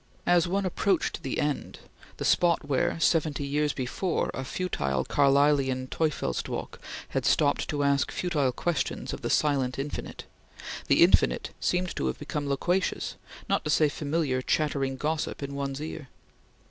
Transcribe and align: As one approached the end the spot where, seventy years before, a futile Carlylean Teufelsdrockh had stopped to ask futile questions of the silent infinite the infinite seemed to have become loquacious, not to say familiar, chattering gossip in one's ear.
As 0.25 0.47
one 0.47 0.65
approached 0.65 1.21
the 1.21 1.37
end 1.39 1.77
the 2.17 2.25
spot 2.25 2.65
where, 2.67 2.99
seventy 2.99 3.45
years 3.45 3.71
before, 3.71 4.31
a 4.33 4.43
futile 4.43 5.05
Carlylean 5.05 5.89
Teufelsdrockh 5.91 6.79
had 7.09 7.23
stopped 7.23 7.67
to 7.69 7.83
ask 7.83 8.11
futile 8.11 8.51
questions 8.51 9.13
of 9.13 9.21
the 9.21 9.29
silent 9.29 9.77
infinite 9.77 10.25
the 10.87 11.03
infinite 11.03 11.51
seemed 11.59 11.95
to 11.97 12.07
have 12.07 12.17
become 12.17 12.49
loquacious, 12.49 13.15
not 13.47 13.63
to 13.63 13.69
say 13.69 13.89
familiar, 13.89 14.41
chattering 14.41 14.97
gossip 14.97 15.43
in 15.43 15.53
one's 15.53 15.79
ear. 15.79 16.07